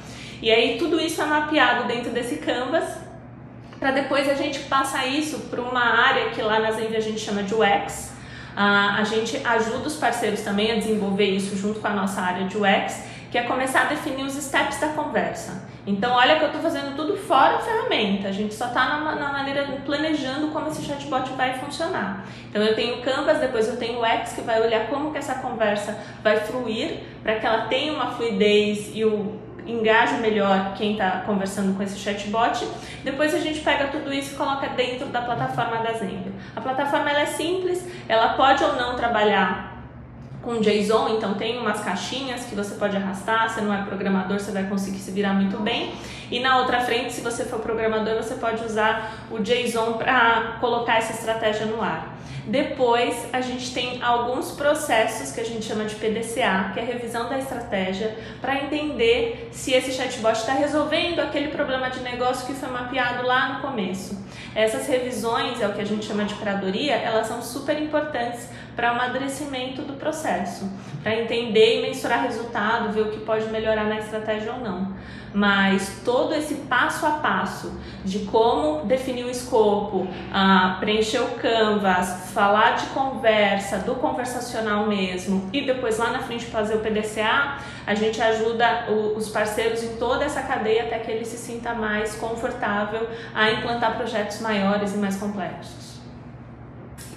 E 0.41 0.51
aí 0.51 0.77
tudo 0.77 0.99
isso 0.99 1.21
é 1.21 1.25
mapeado 1.25 1.87
dentro 1.87 2.11
desse 2.11 2.37
canvas 2.37 2.83
para 3.81 3.89
depois 3.89 4.29
a 4.29 4.35
gente 4.35 4.59
passar 4.59 5.07
isso 5.07 5.39
para 5.49 5.59
uma 5.59 5.83
área 5.83 6.29
que 6.29 6.39
lá 6.39 6.59
na 6.59 6.71
Zenvia 6.71 6.99
a 6.99 7.01
gente 7.01 7.19
chama 7.19 7.41
de 7.41 7.55
UX. 7.55 8.11
Uh, 8.53 8.99
a 8.99 9.03
gente 9.03 9.41
ajuda 9.43 9.87
os 9.87 9.95
parceiros 9.95 10.41
também 10.41 10.71
a 10.71 10.75
desenvolver 10.75 11.25
isso 11.25 11.57
junto 11.57 11.79
com 11.79 11.87
a 11.87 11.93
nossa 11.93 12.21
área 12.21 12.47
de 12.47 12.55
UX, 12.55 13.05
que 13.31 13.37
é 13.37 13.43
começar 13.43 13.83
a 13.83 13.85
definir 13.85 14.25
os 14.25 14.33
steps 14.33 14.79
da 14.79 14.89
conversa. 14.89 15.69
Então, 15.87 16.13
olha 16.13 16.37
que 16.37 16.43
eu 16.43 16.47
estou 16.47 16.61
fazendo 16.61 16.95
tudo 16.95 17.15
fora 17.15 17.55
a 17.55 17.59
ferramenta, 17.59 18.27
a 18.27 18.31
gente 18.31 18.53
só 18.53 18.67
está 18.67 18.99
na, 18.99 19.15
na, 19.15 19.31
maneira 19.31 19.65
planejando 19.83 20.49
como 20.49 20.67
esse 20.67 20.83
chatbot 20.83 21.31
vai 21.31 21.57
funcionar. 21.57 22.25
Então, 22.49 22.61
eu 22.61 22.75
tenho 22.75 22.99
o 22.99 23.01
Canvas, 23.01 23.39
depois 23.39 23.67
eu 23.67 23.77
tenho 23.77 23.99
o 23.99 24.05
X 24.05 24.33
que 24.33 24.41
vai 24.41 24.61
olhar 24.61 24.87
como 24.87 25.11
que 25.11 25.17
essa 25.17 25.35
conversa 25.35 25.97
vai 26.21 26.41
fluir 26.41 26.99
para 27.23 27.39
que 27.39 27.45
ela 27.45 27.67
tenha 27.67 27.93
uma 27.93 28.11
fluidez 28.11 28.91
e 28.93 29.05
o 29.05 29.39
engaje 29.65 30.15
melhor 30.15 30.73
quem 30.75 30.93
está 30.93 31.23
conversando 31.25 31.75
com 31.75 31.81
esse 31.81 31.97
chatbot. 31.97 32.67
Depois 33.03 33.33
a 33.33 33.39
gente 33.39 33.61
pega 33.61 33.87
tudo 33.87 34.13
isso 34.13 34.33
e 34.33 34.37
coloca 34.37 34.67
dentro 34.69 35.07
da 35.07 35.21
plataforma 35.21 35.77
da 35.77 35.93
Zenvia. 35.93 36.31
A 36.55 36.61
plataforma 36.61 37.09
é 37.11 37.25
simples, 37.25 37.87
ela 38.07 38.33
pode 38.33 38.63
ou 38.63 38.75
não 38.75 38.95
trabalhar 38.95 39.70
com 40.41 40.59
JSON, 40.59 41.09
então 41.09 41.35
tem 41.35 41.59
umas 41.59 41.81
caixinhas 41.81 42.45
que 42.45 42.55
você 42.55 42.75
pode 42.75 42.97
arrastar, 42.97 43.49
você 43.49 43.61
não 43.61 43.73
é 43.73 43.83
programador, 43.83 44.39
você 44.39 44.51
vai 44.51 44.63
conseguir 44.63 44.99
se 44.99 45.11
virar 45.11 45.33
muito 45.33 45.57
bem. 45.57 45.93
E 46.31 46.39
na 46.39 46.59
outra 46.59 46.81
frente, 46.81 47.13
se 47.13 47.21
você 47.21 47.45
for 47.45 47.59
programador, 47.59 48.15
você 48.15 48.35
pode 48.35 48.63
usar 48.63 49.13
o 49.29 49.39
JSON 49.39 49.93
para 49.93 50.57
colocar 50.59 50.97
essa 50.97 51.13
estratégia 51.13 51.65
no 51.65 51.81
ar. 51.81 52.15
Depois, 52.45 53.27
a 53.31 53.39
gente 53.39 53.73
tem 53.73 54.01
alguns 54.01 54.51
processos 54.51 55.31
que 55.31 55.41
a 55.41 55.45
gente 55.45 55.63
chama 55.65 55.85
de 55.85 55.95
PDCA, 55.95 56.71
que 56.73 56.79
é 56.79 56.83
a 56.83 56.85
revisão 56.85 57.29
da 57.29 57.37
estratégia, 57.37 58.17
para 58.41 58.63
entender 58.63 59.49
se 59.51 59.73
esse 59.73 59.91
chatbot 59.91 60.33
está 60.33 60.53
resolvendo 60.53 61.19
aquele 61.19 61.49
problema 61.49 61.89
de 61.89 61.99
negócio 61.99 62.47
que 62.47 62.53
foi 62.53 62.69
mapeado 62.69 63.25
lá 63.25 63.53
no 63.53 63.61
começo. 63.61 64.25
Essas 64.55 64.87
revisões, 64.87 65.61
é 65.61 65.67
o 65.67 65.73
que 65.73 65.81
a 65.81 65.85
gente 65.85 66.05
chama 66.05 66.25
de 66.25 66.33
curadoria, 66.33 66.95
elas 66.95 67.27
são 67.27 67.41
super 67.41 67.79
importantes 67.79 68.49
para 68.75 68.91
o 68.91 68.95
amadurecimento 68.95 69.83
do 69.83 69.93
processo, 69.93 70.67
para 71.03 71.15
entender 71.15 71.79
e 71.79 71.81
mensurar 71.83 72.23
resultado, 72.23 72.91
ver 72.91 73.01
o 73.01 73.11
que 73.11 73.19
pode 73.19 73.45
melhorar 73.49 73.83
na 73.83 73.99
estratégia 73.99 74.53
ou 74.53 74.59
não 74.59 74.95
mas 75.33 76.01
todo 76.03 76.33
esse 76.33 76.55
passo 76.55 77.05
a 77.05 77.11
passo 77.11 77.79
de 78.03 78.19
como 78.19 78.85
definir 78.85 79.25
o 79.25 79.29
escopo, 79.29 79.99
uh, 79.99 80.79
preencher 80.79 81.19
o 81.19 81.29
canvas, 81.35 82.30
falar 82.33 82.77
de 82.77 82.87
conversa, 82.87 83.77
do 83.79 83.95
conversacional 83.95 84.87
mesmo, 84.87 85.49
e 85.51 85.65
depois 85.65 85.97
lá 85.97 86.11
na 86.11 86.19
frente 86.19 86.45
fazer 86.45 86.75
o 86.75 86.79
PDCA, 86.79 87.57
a 87.85 87.93
gente 87.93 88.21
ajuda 88.21 88.85
o, 88.89 89.17
os 89.17 89.29
parceiros 89.29 89.83
em 89.83 89.95
toda 89.97 90.23
essa 90.23 90.41
cadeia 90.41 90.83
até 90.83 90.99
que 90.99 91.11
ele 91.11 91.25
se 91.25 91.37
sinta 91.37 91.73
mais 91.73 92.15
confortável 92.15 93.07
a 93.33 93.51
implantar 93.51 93.97
projetos 93.97 94.39
maiores 94.41 94.93
e 94.93 94.97
mais 94.97 95.17
complexos. 95.17 95.91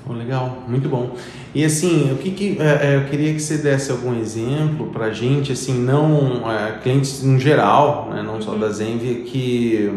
Oh, 0.06 0.12
legal, 0.12 0.62
muito 0.68 0.87
bom. 0.87 1.16
E 1.54 1.64
assim, 1.64 2.12
o 2.12 2.16
que, 2.18 2.30
que 2.33 2.59
é, 2.61 2.88
é 2.88 2.97
eu 2.97 3.04
queria 3.04 3.33
que 3.33 3.40
você 3.40 3.56
desse 3.56 3.90
algum 3.90 4.18
exemplo 4.21 4.88
para 4.88 5.11
gente, 5.11 5.52
assim, 5.52 5.78
não 5.78 6.50
é, 6.50 6.73
clientes 6.83 7.23
no 7.23 7.38
geral, 7.38 8.11
né, 8.11 8.23
não 8.23 8.40
só 8.42 8.50
uhum. 8.50 8.61
da 8.61 8.68
Zenvia, 8.68 9.23
que 9.23 9.90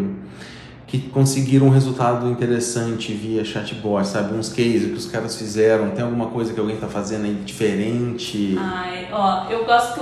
que 0.88 1.00
conseguiram 1.00 1.68
um 1.68 1.70
resultado 1.70 2.30
interessante 2.32 3.14
via 3.14 3.44
chatbot, 3.44 4.08
sabe? 4.08 4.34
Uns 4.34 4.48
cases 4.48 4.86
que 4.86 4.98
os 4.98 5.06
caras 5.06 5.38
fizeram, 5.38 5.92
tem 5.92 6.04
alguma 6.04 6.28
coisa 6.28 6.54
que 6.54 6.60
alguém 6.60 6.76
está 6.76 6.88
fazendo 6.88 7.26
aí 7.26 7.34
diferente? 7.46 8.56
Ai, 8.58 9.10
ó, 9.12 9.50
eu 9.50 9.66
gosto 9.66 10.02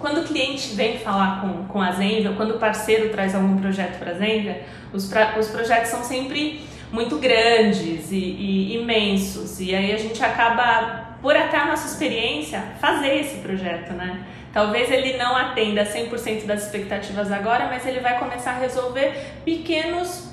quando 0.00 0.22
o 0.22 0.24
cliente 0.24 0.74
vem 0.74 0.98
falar 0.98 1.42
com, 1.42 1.64
com 1.66 1.80
a 1.80 1.92
Zenvia, 1.92 2.32
quando 2.36 2.56
o 2.56 2.58
parceiro 2.58 3.10
traz 3.10 3.34
algum 3.34 3.56
projeto 3.58 3.98
para 3.98 4.12
a 4.12 4.14
Zenvia, 4.14 4.62
os, 4.92 5.06
pra, 5.06 5.38
os 5.38 5.48
projetos 5.48 5.90
são 5.90 6.02
sempre 6.02 6.62
muito 6.90 7.18
grandes 7.18 8.10
e, 8.10 8.16
e, 8.16 8.76
imensos. 8.78 9.60
E 9.60 9.74
aí 9.74 9.92
a 9.92 9.98
gente 9.98 10.20
acaba, 10.24 11.16
por 11.22 11.36
até 11.36 11.56
a 11.56 11.66
nossa 11.66 11.86
experiência, 11.86 12.60
fazer 12.80 13.20
esse 13.20 13.36
projeto, 13.36 13.92
né? 13.92 14.24
Talvez 14.52 14.90
ele 14.90 15.16
não 15.16 15.36
atenda 15.36 15.84
100% 15.84 16.44
das 16.44 16.64
expectativas 16.64 17.30
agora, 17.30 17.66
mas 17.66 17.86
ele 17.86 18.00
vai 18.00 18.18
começar 18.18 18.52
a 18.52 18.58
resolver 18.58 19.12
pequenos 19.44 20.28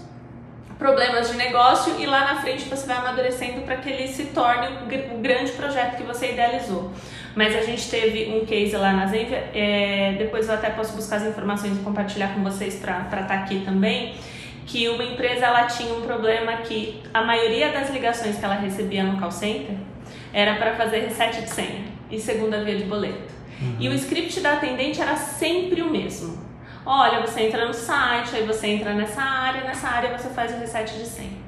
problemas 0.78 1.30
de 1.30 1.38
negócio 1.38 2.00
e 2.00 2.06
lá 2.06 2.34
na 2.34 2.42
frente 2.42 2.70
você 2.70 2.86
vai 2.86 2.98
amadurecendo 2.98 3.62
para 3.62 3.78
que 3.78 3.90
ele 3.90 4.08
se 4.08 4.26
torne 4.26 4.68
o 5.12 5.18
grande 5.20 5.52
projeto 5.54 5.98
que 5.98 6.04
você 6.04 6.32
idealizou. 6.32 6.92
Mas 7.36 7.56
a 7.56 7.62
gente 7.62 7.90
teve 7.90 8.32
um 8.36 8.46
case 8.46 8.76
lá 8.76 8.94
na 8.94 9.06
Zenvia, 9.08 9.50
é, 9.54 10.16
depois 10.18 10.48
eu 10.48 10.56
até 10.56 10.70
posso 10.72 10.96
buscar 10.96 11.18
as 11.18 11.24
informações 11.24 11.78
e 11.78 11.84
compartilhar 11.84 12.34
com 12.34 12.44
vocês 12.44 12.76
para 12.76 13.02
estar 13.02 13.28
tá 13.28 13.34
aqui 13.36 13.62
também 13.64 14.16
que 14.68 14.90
uma 14.90 15.04
empresa 15.04 15.46
ela 15.46 15.64
tinha 15.66 15.94
um 15.94 16.02
problema 16.02 16.58
que 16.58 17.02
a 17.14 17.24
maioria 17.24 17.72
das 17.72 17.90
ligações 17.90 18.38
que 18.38 18.44
ela 18.44 18.56
recebia 18.56 19.02
no 19.02 19.18
call 19.18 19.32
center 19.32 19.78
era 20.34 20.56
para 20.56 20.76
fazer 20.76 21.00
reset 21.00 21.42
de 21.42 21.50
senha 21.50 21.86
e 22.12 22.20
segunda 22.20 22.64
via 22.64 22.76
de 22.76 22.84
boleto. 22.84 23.37
Uhum. 23.62 23.76
E 23.80 23.90
o 23.90 23.94
script 23.94 24.40
da 24.40 24.54
atendente 24.54 25.02
era 25.02 25.16
sempre 25.16 25.82
o 25.82 25.90
mesmo. 25.90 26.38
Olha, 26.86 27.20
você 27.20 27.42
entra 27.42 27.68
no 27.68 27.74
site, 27.74 28.36
aí 28.36 28.46
você 28.46 28.68
entra 28.68 28.94
nessa 28.94 29.22
área, 29.22 29.64
nessa 29.64 29.88
área 29.88 30.18
você 30.18 30.30
faz 30.30 30.54
o 30.54 30.60
reset 30.60 30.94
de 30.98 31.06
senha. 31.06 31.48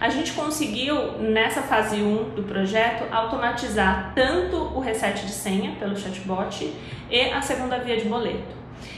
A 0.00 0.08
gente 0.08 0.32
conseguiu, 0.32 1.12
nessa 1.18 1.62
fase 1.62 1.96
1 1.96 2.30
do 2.30 2.42
projeto, 2.42 3.04
automatizar 3.12 4.12
tanto 4.14 4.56
o 4.56 4.80
reset 4.80 5.24
de 5.24 5.32
senha 5.32 5.76
pelo 5.76 5.96
chatbot 5.96 6.74
e 7.08 7.20
a 7.30 7.40
segunda 7.40 7.78
via 7.78 7.96
de 7.96 8.04
boleto. 8.04 8.54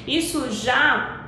Isso 0.07 0.51
já 0.51 1.21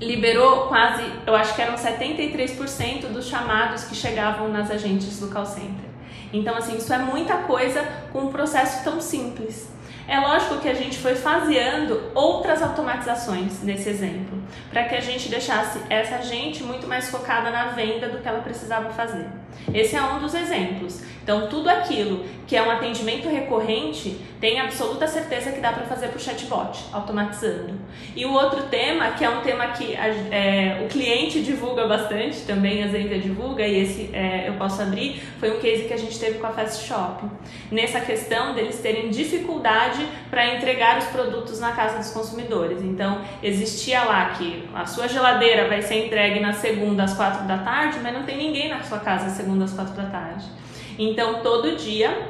liberou 0.00 0.66
quase, 0.66 1.04
eu 1.26 1.34
acho 1.34 1.54
que 1.54 1.62
eram 1.62 1.74
73% 1.74 3.12
dos 3.12 3.26
chamados 3.26 3.84
que 3.84 3.94
chegavam 3.94 4.48
nas 4.48 4.70
agentes 4.70 5.20
do 5.20 5.28
call 5.28 5.46
center. 5.46 5.88
Então, 6.32 6.56
assim, 6.56 6.76
isso 6.76 6.92
é 6.92 6.98
muita 6.98 7.36
coisa 7.38 7.82
com 8.12 8.22
um 8.22 8.32
processo 8.32 8.82
tão 8.82 9.00
simples. 9.00 9.72
É 10.06 10.18
lógico 10.20 10.58
que 10.58 10.68
a 10.68 10.74
gente 10.74 10.98
foi 10.98 11.14
faseando 11.14 12.10
outras 12.14 12.62
automatizações 12.62 13.62
nesse 13.62 13.88
exemplo, 13.88 14.38
para 14.70 14.84
que 14.84 14.94
a 14.94 15.00
gente 15.00 15.28
deixasse 15.28 15.80
essa 15.88 16.22
gente 16.22 16.62
muito 16.62 16.86
mais 16.86 17.10
focada 17.10 17.50
na 17.50 17.68
venda 17.68 18.08
do 18.08 18.18
que 18.18 18.28
ela 18.28 18.40
precisava 18.40 18.90
fazer. 18.90 19.26
Esse 19.72 19.96
é 19.96 20.02
um 20.02 20.18
dos 20.18 20.34
exemplos. 20.34 21.02
Então, 21.22 21.48
tudo 21.48 21.70
aquilo 21.70 22.22
que 22.46 22.54
é 22.54 22.62
um 22.62 22.70
atendimento 22.70 23.28
recorrente, 23.30 24.20
tem 24.38 24.60
absoluta 24.60 25.06
certeza 25.06 25.52
que 25.52 25.60
dá 25.60 25.72
para 25.72 25.86
fazer 25.86 26.08
por 26.08 26.20
chatbot, 26.20 26.84
automatizando. 26.92 27.72
E 28.14 28.26
o 28.26 28.32
outro 28.34 28.64
tema, 28.64 29.12
que 29.12 29.24
é 29.24 29.30
um 29.30 29.40
tema 29.40 29.68
que 29.68 29.94
é, 29.94 30.82
o 30.84 30.88
cliente 30.88 31.42
divulga 31.42 31.86
bastante, 31.86 32.40
também 32.42 32.84
a 32.84 32.88
Zenvia 32.88 33.18
divulga, 33.18 33.66
e 33.66 33.80
esse 33.80 34.10
é, 34.12 34.48
eu 34.48 34.54
posso 34.54 34.82
abrir, 34.82 35.22
foi 35.40 35.56
um 35.56 35.60
case 35.60 35.84
que 35.84 35.94
a 35.94 35.96
gente 35.96 36.18
teve 36.18 36.38
com 36.38 36.46
a 36.46 36.50
Fast 36.50 36.86
Shop. 36.86 37.24
Nessa 37.70 38.00
questão 38.02 38.54
deles 38.54 38.78
terem 38.80 39.08
dificuldade 39.08 40.06
para 40.28 40.54
entregar 40.54 40.98
os 40.98 41.06
produtos 41.06 41.58
na 41.58 41.72
casa 41.72 41.96
dos 41.96 42.10
consumidores. 42.10 42.82
Então, 42.82 43.22
existia 43.42 44.04
lá 44.04 44.26
que 44.36 44.68
a 44.74 44.86
sua 44.86 45.08
geladeira 45.08 45.68
vai 45.68 45.82
ser 45.82 46.06
entregue 46.06 46.40
na 46.40 46.52
segunda 46.52 47.04
às 47.04 47.14
quatro 47.14 47.46
da 47.46 47.58
tarde, 47.58 47.98
mas 48.02 48.12
não 48.12 48.22
tem 48.22 48.36
ninguém 48.36 48.68
na 48.68 48.82
sua 48.82 48.98
casa 48.98 49.30
segunda 49.30 49.64
às 49.64 49.72
quatro 49.72 49.94
da 49.94 50.04
tarde. 50.04 50.44
Então, 50.98 51.42
todo 51.42 51.76
dia 51.76 52.28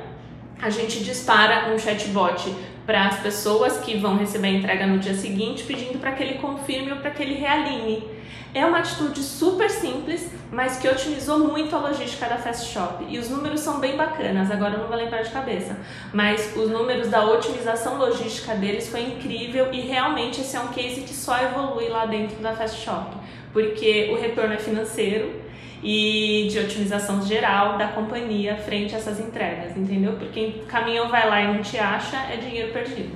a 0.61 0.71
gente 0.71 1.03
dispara 1.03 1.73
um 1.73 1.79
chatbot 1.79 2.55
para 2.87 3.07
as 3.07 3.21
pessoas 3.21 3.79
que 3.79 3.97
vão 3.97 4.17
receber 4.17 4.49
a 4.49 4.51
entrega 4.51 4.87
no 4.87 4.99
dia 4.99 5.15
seguinte, 5.15 5.65
pedindo 5.65 5.99
para 5.99 6.13
que 6.13 6.23
ele 6.23 6.35
confirme 6.35 6.93
ou 6.93 6.99
para 6.99 7.11
que 7.11 7.23
ele 7.23 7.35
realinhe. 7.35 8.15
É 8.55 8.65
uma 8.65 8.79
atitude 8.79 9.21
super 9.21 9.69
simples, 9.69 10.31
mas 10.53 10.77
que 10.77 10.87
otimizou 10.87 11.41
muito 11.41 11.75
a 11.75 11.81
logística 11.81 12.29
da 12.29 12.37
Fast 12.37 12.73
Shop. 12.73 13.05
E 13.09 13.19
os 13.19 13.29
números 13.29 13.61
são 13.61 13.81
bem 13.81 13.97
bacanas, 13.97 14.49
agora 14.49 14.75
eu 14.75 14.81
não 14.81 14.87
vou 14.87 14.97
lembrar 14.97 15.23
de 15.23 15.31
cabeça. 15.31 15.77
Mas 16.13 16.57
os 16.57 16.71
números 16.71 17.09
da 17.09 17.25
otimização 17.27 17.99
logística 17.99 18.55
deles 18.55 18.89
foi 18.89 19.01
incrível 19.03 19.73
e 19.73 19.81
realmente 19.81 20.41
esse 20.41 20.57
é 20.57 20.61
um 20.61 20.69
case 20.69 21.01
que 21.01 21.13
só 21.13 21.37
evolui 21.43 21.89
lá 21.89 22.07
dentro 22.07 22.37
da 22.37 22.53
Fast 22.53 22.81
Shop. 22.85 23.17
Porque 23.53 24.11
o 24.13 24.21
retorno 24.21 24.55
é 24.55 24.59
financeiro, 24.59 25.44
e 25.85 26.49
de 26.51 26.59
otimização 26.59 27.21
geral 27.21 27.77
da 27.77 27.89
companhia 27.89 28.57
frente 28.57 28.95
a 28.95 28.99
essas 28.99 29.21
entregas, 29.21 29.77
entendeu? 29.77 30.15
Porque 30.15 30.63
caminhão 30.67 31.11
vai 31.11 31.29
lá 31.29 31.43
e 31.43 31.55
não 31.55 31.63
te 31.63 31.77
acha, 31.77 32.17
é 32.33 32.39
dinheiro 32.39 32.73
perdido. 32.73 33.13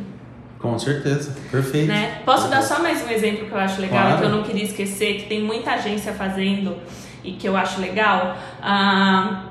Com 0.59 0.79
certeza, 0.79 1.35
perfeito. 1.51 1.89
Né? 1.89 2.21
Posso 2.27 2.49
dar 2.49 2.61
só 2.63 2.83
mais 2.83 3.03
um 3.07 3.09
exemplo 3.09 3.47
que 3.47 3.53
eu 3.53 3.59
acho 3.59 3.81
legal 3.81 4.03
claro. 4.03 4.19
que 4.19 4.25
eu 4.25 4.31
não 4.31 4.43
queria 4.43 4.65
esquecer, 4.65 5.23
que 5.23 5.29
tem 5.29 5.43
muita 5.43 5.73
agência 5.73 6.13
fazendo 6.13 6.77
e 7.25 7.33
que 7.33 7.49
eu 7.49 7.57
acho 7.57 7.81
legal? 7.81 8.37
Uh, 8.61 9.49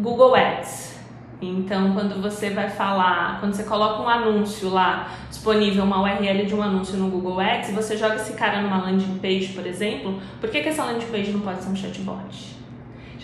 Google 0.00 0.34
Ads. 0.34 0.96
Então, 1.40 1.92
quando 1.92 2.20
você 2.20 2.50
vai 2.50 2.70
falar, 2.70 3.38
quando 3.38 3.54
você 3.54 3.62
coloca 3.62 4.02
um 4.02 4.08
anúncio 4.08 4.70
lá 4.70 5.10
disponível, 5.28 5.84
uma 5.84 6.02
URL 6.02 6.46
de 6.46 6.54
um 6.54 6.62
anúncio 6.62 6.96
no 6.96 7.10
Google 7.10 7.38
Ads, 7.38 7.70
você 7.72 7.96
joga 7.96 8.16
esse 8.16 8.32
cara 8.32 8.62
numa 8.62 8.78
landing 8.78 9.18
page, 9.18 9.48
por 9.48 9.66
exemplo, 9.66 10.18
por 10.40 10.48
que, 10.48 10.62
que 10.62 10.70
essa 10.70 10.82
landing 10.82 11.06
page 11.06 11.30
não 11.30 11.40
pode 11.40 11.62
ser 11.62 11.68
um 11.68 11.76
chatbot? 11.76 12.55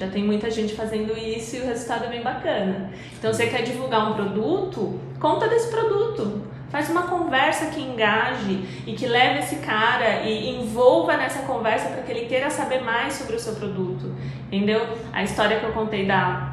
Já 0.02 0.08
tem 0.08 0.24
muita 0.24 0.50
gente 0.50 0.74
fazendo 0.74 1.16
isso 1.16 1.54
e 1.54 1.60
o 1.60 1.66
resultado 1.66 2.06
é 2.06 2.08
bem 2.08 2.22
bacana. 2.22 2.90
Então, 3.16 3.32
você 3.32 3.46
quer 3.46 3.62
divulgar 3.62 4.10
um 4.10 4.14
produto? 4.14 4.98
Conta 5.20 5.46
desse 5.46 5.70
produto. 5.70 6.42
Faz 6.70 6.90
uma 6.90 7.02
conversa 7.02 7.66
que 7.66 7.80
engaje 7.80 8.82
e 8.84 8.94
que 8.94 9.06
leve 9.06 9.38
esse 9.38 9.56
cara 9.56 10.22
e 10.22 10.56
envolva 10.56 11.16
nessa 11.16 11.42
conversa 11.42 11.88
para 11.88 12.02
que 12.02 12.10
ele 12.10 12.26
queira 12.26 12.50
saber 12.50 12.82
mais 12.82 13.12
sobre 13.14 13.36
o 13.36 13.38
seu 13.38 13.54
produto. 13.54 14.12
Entendeu? 14.50 14.84
A 15.12 15.22
história 15.22 15.60
que 15.60 15.66
eu 15.66 15.72
contei 15.72 16.04
da 16.04 16.51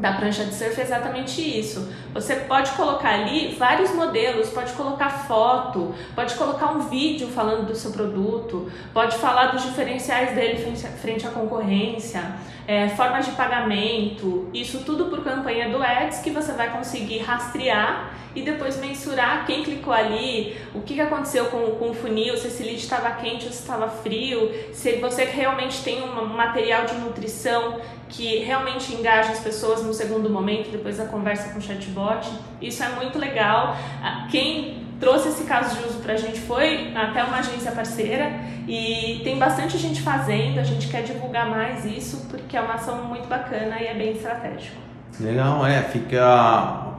da 0.00 0.12
prancha 0.14 0.44
de 0.44 0.54
surf 0.54 0.80
é 0.80 0.84
exatamente 0.84 1.40
isso. 1.40 1.92
Você 2.14 2.34
pode 2.36 2.70
colocar 2.72 3.10
ali 3.10 3.54
vários 3.58 3.94
modelos, 3.94 4.48
pode 4.48 4.72
colocar 4.72 5.10
foto, 5.10 5.94
pode 6.14 6.34
colocar 6.34 6.72
um 6.72 6.88
vídeo 6.88 7.28
falando 7.28 7.66
do 7.66 7.76
seu 7.76 7.92
produto, 7.92 8.70
pode 8.94 9.16
falar 9.18 9.48
dos 9.48 9.62
diferenciais 9.62 10.34
dele 10.34 10.74
frente 11.00 11.26
à 11.26 11.30
concorrência, 11.30 12.22
é, 12.66 12.88
formas 12.88 13.26
de 13.26 13.32
pagamento, 13.32 14.48
isso 14.54 14.82
tudo 14.84 15.06
por 15.06 15.22
campanha 15.22 15.68
do 15.68 15.82
Ads 15.82 16.20
que 16.20 16.30
você 16.30 16.52
vai 16.52 16.70
conseguir 16.70 17.18
rastrear 17.18 18.14
e 18.34 18.42
depois 18.42 18.78
mensurar 18.78 19.44
quem 19.44 19.62
clicou 19.64 19.92
ali, 19.92 20.56
o 20.74 20.80
que, 20.80 21.00
aconteceu 21.00 21.46
com, 21.46 21.72
com 21.72 21.90
o 21.90 21.94
funil, 21.94 22.36
se 22.36 22.46
esse 22.46 22.62
lead 22.62 22.78
estava 22.78 23.10
quente 23.12 23.46
ou 23.46 23.52
se 23.52 23.60
estava 23.60 23.88
frio, 23.88 24.50
se 24.72 24.92
você 24.92 25.24
realmente 25.24 25.82
tem 25.82 26.02
um 26.02 26.26
material 26.26 26.86
de 26.86 26.94
nutrição 26.94 27.80
que 28.10 28.38
realmente 28.38 28.92
engaja 28.92 29.32
as 29.32 29.40
pessoas 29.40 29.82
num 29.82 29.92
segundo 29.92 30.28
momento, 30.28 30.70
depois 30.70 30.98
da 30.98 31.06
conversa 31.06 31.52
com 31.52 31.58
o 31.58 31.62
chatbot. 31.62 32.28
Isso 32.60 32.82
é 32.82 32.88
muito 32.90 33.18
legal. 33.18 33.76
Ah, 34.02 34.26
quem 34.30 34.86
trouxe 35.00 35.28
esse 35.28 35.44
caso 35.44 35.76
de 35.76 35.88
uso 35.88 35.98
para 36.00 36.12
a 36.12 36.16
gente 36.16 36.40
foi 36.40 36.92
até 36.94 37.24
uma 37.24 37.38
agência 37.38 37.72
parceira 37.72 38.32
e 38.68 39.20
tem 39.24 39.38
bastante 39.38 39.78
gente 39.78 40.02
fazendo, 40.02 40.60
a 40.60 40.62
gente 40.62 40.88
quer 40.88 41.02
divulgar 41.02 41.48
mais 41.48 41.84
isso 41.86 42.26
porque 42.28 42.56
é 42.56 42.60
uma 42.60 42.74
ação 42.74 43.04
muito 43.04 43.26
bacana 43.26 43.80
e 43.80 43.86
é 43.86 43.94
bem 43.94 44.12
estratégico. 44.12 44.76
Legal, 45.18 45.66
é, 45.66 45.82
fica 45.82 46.98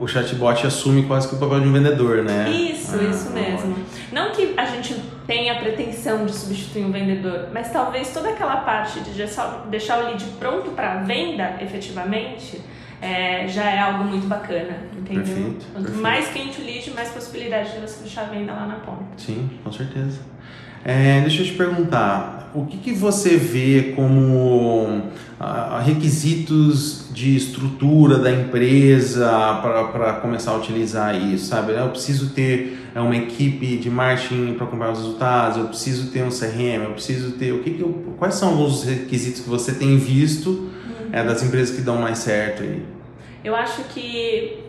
o 0.00 0.06
chatbot 0.06 0.66
assume 0.66 1.04
quase 1.04 1.28
que 1.28 1.34
o 1.34 1.38
papel 1.38 1.60
de 1.60 1.68
um 1.68 1.72
vendedor, 1.72 2.22
né? 2.22 2.50
Isso, 2.50 2.94
ah, 2.98 3.02
isso 3.02 3.30
mesmo. 3.30 3.76
Não 4.12 4.30
que 4.30 4.54
a 4.56 4.66
gente 4.66 4.94
tenha 5.26 5.54
a 5.54 5.58
pretensão 5.58 6.26
de 6.26 6.34
substituir 6.34 6.84
um 6.84 6.92
vendedor, 6.92 7.48
mas 7.52 7.72
talvez 7.72 8.12
toda 8.12 8.28
aquela 8.28 8.58
parte 8.58 9.00
de 9.00 9.10
deixar 9.10 10.04
o 10.04 10.06
lead 10.06 10.24
pronto 10.38 10.70
para 10.72 11.02
venda 11.02 11.56
efetivamente 11.60 12.60
é, 13.00 13.48
já 13.48 13.64
é 13.64 13.80
algo 13.80 14.04
muito 14.04 14.26
bacana, 14.26 14.78
entendeu? 14.96 15.24
Perfeito, 15.24 15.66
Quanto 15.72 15.84
perfeito. 15.84 16.02
mais 16.02 16.28
quente 16.28 16.60
o 16.60 16.64
lead, 16.64 16.90
mais 16.92 17.10
possibilidade 17.10 17.72
de 17.72 17.80
você 17.80 18.00
deixar 18.02 18.22
a 18.22 18.24
venda 18.24 18.52
lá 18.52 18.66
na 18.66 18.76
ponta. 18.76 19.04
Sim, 19.16 19.50
com 19.62 19.72
certeza. 19.72 20.20
É, 20.84 21.20
deixa 21.22 21.42
eu 21.42 21.46
te 21.46 21.52
perguntar, 21.52 22.50
o 22.54 22.66
que, 22.66 22.76
que 22.76 22.92
você 22.92 23.36
vê 23.36 23.94
como 23.96 25.02
ah, 25.40 25.82
requisitos 25.84 27.08
de 27.12 27.34
estrutura 27.36 28.18
da 28.18 28.30
empresa 28.30 29.26
para 29.60 30.14
começar 30.20 30.52
a 30.52 30.56
utilizar 30.56 31.16
isso, 31.16 31.46
sabe? 31.46 31.72
Eu 31.72 31.88
preciso 31.88 32.30
ter 32.30 32.90
é, 32.94 33.00
uma 33.00 33.16
equipe 33.16 33.76
de 33.76 33.90
marketing 33.90 34.54
para 34.54 34.66
acompanhar 34.66 34.92
os 34.92 34.98
resultados, 35.00 35.58
eu 35.58 35.68
preciso 35.68 36.12
ter 36.12 36.22
um 36.22 36.28
CRM, 36.28 36.84
eu 36.84 36.92
preciso 36.92 37.32
ter... 37.32 37.52
O 37.52 37.62
que 37.62 37.70
que 37.70 37.80
eu, 37.80 38.14
quais 38.18 38.34
são 38.34 38.50
alguns 38.50 38.84
requisitos 38.84 39.40
que 39.40 39.48
você 39.48 39.74
tem 39.74 39.96
visto 39.96 40.50
uhum. 40.50 40.70
é, 41.12 41.24
das 41.24 41.42
empresas 41.42 41.74
que 41.74 41.82
dão 41.82 41.96
mais 41.96 42.18
certo 42.18 42.62
aí? 42.62 42.84
Eu 43.42 43.56
acho 43.56 43.82
que 43.84 44.60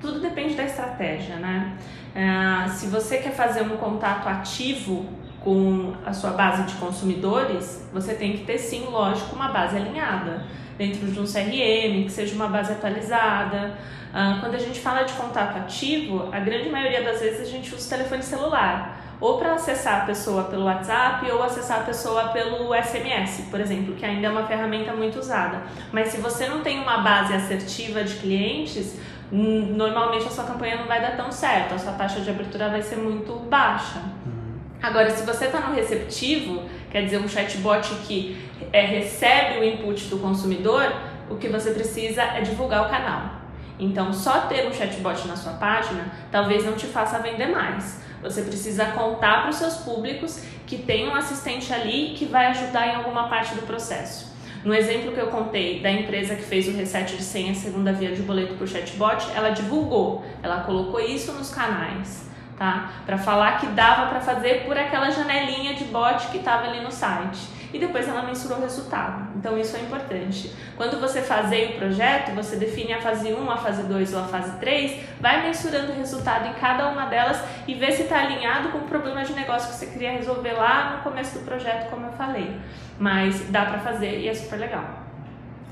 tudo 0.00 0.18
depende 0.20 0.54
da 0.54 0.64
estratégia, 0.64 1.36
né? 1.36 1.76
Uh, 2.10 2.68
se 2.70 2.86
você 2.86 3.18
quer 3.18 3.32
fazer 3.32 3.62
um 3.62 3.76
contato 3.76 4.28
ativo 4.28 5.06
com 5.40 5.94
a 6.04 6.12
sua 6.12 6.30
base 6.30 6.64
de 6.64 6.74
consumidores, 6.74 7.88
você 7.92 8.14
tem 8.14 8.32
que 8.36 8.44
ter 8.44 8.58
sim, 8.58 8.86
lógico, 8.90 9.34
uma 9.34 9.48
base 9.48 9.76
alinhada 9.76 10.44
dentro 10.76 11.06
de 11.06 11.20
um 11.20 11.24
CRM, 11.24 12.04
que 12.04 12.10
seja 12.10 12.34
uma 12.34 12.48
base 12.48 12.72
atualizada. 12.72 13.74
Uh, 14.10 14.40
quando 14.40 14.54
a 14.54 14.58
gente 14.58 14.80
fala 14.80 15.04
de 15.04 15.12
contato 15.12 15.56
ativo, 15.58 16.28
a 16.32 16.40
grande 16.40 16.68
maioria 16.68 17.02
das 17.02 17.20
vezes 17.20 17.48
a 17.48 17.50
gente 17.50 17.74
usa 17.74 17.86
o 17.86 17.98
telefone 17.98 18.22
celular 18.22 19.00
ou 19.20 19.38
para 19.38 19.52
acessar 19.52 20.02
a 20.02 20.06
pessoa 20.06 20.44
pelo 20.44 20.64
WhatsApp 20.64 21.30
ou 21.30 21.42
acessar 21.42 21.80
a 21.80 21.82
pessoa 21.82 22.28
pelo 22.28 22.74
SMS, 22.74 23.42
por 23.50 23.60
exemplo, 23.60 23.94
que 23.94 24.04
ainda 24.04 24.28
é 24.28 24.30
uma 24.30 24.46
ferramenta 24.46 24.94
muito 24.94 25.18
usada. 25.18 25.62
Mas 25.92 26.08
se 26.08 26.16
você 26.16 26.48
não 26.48 26.62
tem 26.62 26.80
uma 26.80 26.98
base 26.98 27.34
assertiva 27.34 28.02
de 28.02 28.14
clientes, 28.14 28.98
normalmente 29.32 30.26
a 30.26 30.30
sua 30.30 30.44
campanha 30.44 30.76
não 30.76 30.86
vai 30.86 31.00
dar 31.00 31.16
tão 31.16 31.30
certo, 31.30 31.74
a 31.74 31.78
sua 31.78 31.92
taxa 31.92 32.20
de 32.20 32.30
abertura 32.30 32.68
vai 32.68 32.82
ser 32.82 32.96
muito 32.96 33.32
baixa. 33.48 33.98
Uhum. 33.98 34.58
Agora, 34.82 35.10
se 35.10 35.24
você 35.24 35.46
está 35.46 35.60
no 35.60 35.74
receptivo, 35.74 36.62
quer 36.90 37.04
dizer, 37.04 37.18
um 37.18 37.28
chatbot 37.28 37.88
que 38.06 38.50
é, 38.72 38.84
recebe 38.84 39.60
o 39.60 39.64
input 39.64 40.06
do 40.06 40.18
consumidor, 40.18 40.92
o 41.30 41.36
que 41.36 41.48
você 41.48 41.70
precisa 41.70 42.22
é 42.22 42.40
divulgar 42.40 42.86
o 42.86 42.90
canal. 42.90 43.40
Então, 43.78 44.12
só 44.12 44.40
ter 44.42 44.68
um 44.68 44.72
chatbot 44.72 45.26
na 45.26 45.36
sua 45.36 45.54
página 45.54 46.12
talvez 46.30 46.64
não 46.64 46.74
te 46.74 46.86
faça 46.86 47.18
vender 47.18 47.46
mais. 47.46 48.02
Você 48.22 48.42
precisa 48.42 48.86
contar 48.86 49.42
para 49.42 49.50
os 49.50 49.56
seus 49.56 49.76
públicos 49.78 50.44
que 50.66 50.76
tem 50.76 51.08
um 51.08 51.14
assistente 51.14 51.72
ali 51.72 52.14
que 52.16 52.26
vai 52.26 52.46
ajudar 52.46 52.88
em 52.88 52.96
alguma 52.96 53.28
parte 53.28 53.54
do 53.54 53.62
processo. 53.62 54.29
No 54.62 54.74
exemplo 54.74 55.12
que 55.12 55.18
eu 55.18 55.28
contei 55.28 55.80
da 55.80 55.90
empresa 55.90 56.34
que 56.34 56.42
fez 56.42 56.68
o 56.68 56.72
reset 56.72 57.16
de 57.16 57.22
senha 57.22 57.54
segunda 57.54 57.92
via 57.92 58.12
de 58.14 58.20
boleto 58.20 58.54
por 58.54 58.68
chatbot, 58.68 59.26
ela 59.34 59.50
divulgou, 59.50 60.22
ela 60.42 60.64
colocou 60.64 61.00
isso 61.00 61.32
nos 61.32 61.48
canais, 61.48 62.28
tá? 62.58 62.90
Para 63.06 63.16
falar 63.16 63.58
que 63.58 63.66
dava 63.68 64.08
para 64.10 64.20
fazer 64.20 64.66
por 64.66 64.76
aquela 64.76 65.08
janelinha 65.10 65.74
de 65.74 65.84
bot 65.84 66.28
que 66.28 66.38
estava 66.38 66.68
ali 66.68 66.82
no 66.82 66.92
site 66.92 67.38
e 67.72 67.78
depois 67.78 68.06
ela 68.06 68.22
mensurou 68.22 68.58
o 68.58 68.60
resultado. 68.60 69.28
Então 69.36 69.56
isso 69.58 69.76
é 69.76 69.80
importante. 69.80 70.54
Quando 70.76 71.00
você 71.00 71.22
fazer 71.22 71.70
o 71.70 71.78
projeto, 71.78 72.34
você 72.34 72.56
define 72.56 72.92
a 72.92 73.00
fase 73.00 73.32
1, 73.32 73.50
a 73.50 73.56
fase 73.56 73.84
2 73.84 74.12
ou 74.12 74.20
a 74.20 74.24
fase 74.24 74.58
3, 74.58 75.00
vai 75.20 75.42
mensurando 75.42 75.92
o 75.92 75.94
resultado 75.94 76.48
em 76.48 76.52
cada 76.54 76.88
uma 76.88 77.06
delas 77.06 77.42
e 77.66 77.74
vê 77.74 77.90
se 77.92 78.02
está 78.02 78.20
alinhado 78.20 78.70
com 78.70 78.78
o 78.78 78.82
problema 78.82 79.24
de 79.24 79.32
negócio 79.32 79.70
que 79.70 79.76
você 79.76 79.86
queria 79.86 80.12
resolver 80.12 80.52
lá 80.52 80.96
no 80.96 81.02
começo 81.02 81.38
do 81.38 81.44
projeto, 81.44 81.88
como 81.88 82.06
eu 82.06 82.12
falei. 82.12 82.60
Mas 83.00 83.46
dá 83.48 83.64
para 83.64 83.78
fazer 83.78 84.20
e 84.20 84.28
é 84.28 84.34
super 84.34 84.60
legal. 84.60 84.84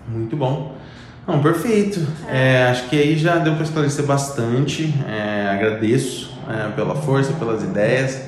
Muito 0.09 0.35
bom. 0.35 0.75
Não, 1.27 1.43
perfeito. 1.43 2.01
É. 2.27 2.63
É, 2.63 2.69
acho 2.71 2.89
que 2.89 2.99
aí 2.99 3.19
já 3.19 3.37
deu 3.37 3.55
para 3.55 3.65
esclarecer 3.65 4.07
bastante. 4.07 4.95
É, 5.07 5.51
agradeço 5.51 6.35
é, 6.49 6.71
pela 6.71 6.95
força, 6.97 7.35
pelas 7.35 7.63
ideias. 7.63 8.27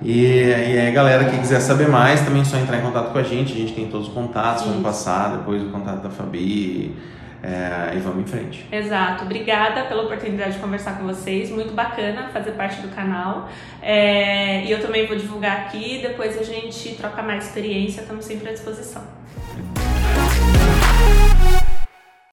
E, 0.00 0.24
e 0.24 0.78
aí, 0.78 0.92
galera 0.92 1.24
que 1.24 1.36
quiser 1.36 1.60
saber 1.60 1.88
mais, 1.88 2.20
também 2.20 2.42
é 2.42 2.44
só 2.44 2.56
entrar 2.56 2.78
em 2.78 2.82
contato 2.82 3.12
com 3.12 3.18
a 3.18 3.22
gente. 3.24 3.52
A 3.52 3.56
gente 3.56 3.72
tem 3.72 3.88
todos 3.88 4.06
os 4.06 4.14
contatos, 4.14 4.64
vamos 4.64 4.82
passar 4.82 5.36
depois 5.36 5.60
o 5.62 5.66
contato 5.66 6.00
da 6.00 6.10
Fabi. 6.10 6.94
É, 7.42 7.96
e 7.96 7.98
vamos 7.98 8.22
em 8.22 8.26
frente. 8.26 8.66
Exato. 8.70 9.24
Obrigada 9.24 9.84
pela 9.84 10.02
oportunidade 10.04 10.52
de 10.52 10.58
conversar 10.60 10.98
com 10.98 11.06
vocês. 11.06 11.50
Muito 11.50 11.74
bacana 11.74 12.28
fazer 12.32 12.52
parte 12.52 12.80
do 12.80 12.88
canal. 12.94 13.48
É, 13.82 14.64
e 14.64 14.70
eu 14.70 14.80
também 14.80 15.06
vou 15.06 15.16
divulgar 15.16 15.62
aqui. 15.62 16.00
Depois 16.00 16.38
a 16.38 16.44
gente 16.44 16.94
troca 16.94 17.20
mais 17.20 17.46
experiência. 17.46 18.02
Estamos 18.02 18.24
sempre 18.24 18.48
à 18.48 18.52
disposição. 18.52 19.02